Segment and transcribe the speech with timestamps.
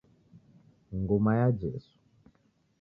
[0.99, 1.95] Nguma ya Jesu.